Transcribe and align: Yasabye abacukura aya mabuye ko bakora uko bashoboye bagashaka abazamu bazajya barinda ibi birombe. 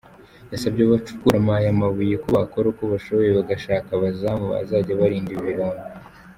Yasabye 0.51 0.81
abacukura 0.83 1.37
aya 1.57 1.79
mabuye 1.81 2.15
ko 2.23 2.27
bakora 2.37 2.65
uko 2.71 2.83
bashoboye 2.93 3.29
bagashaka 3.37 3.89
abazamu 3.93 4.43
bazajya 4.53 4.99
barinda 5.01 5.29
ibi 5.33 5.45
birombe. 5.47 5.85